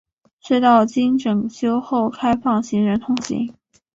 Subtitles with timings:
[0.43, 3.53] 隧道经整修后开放行人通行。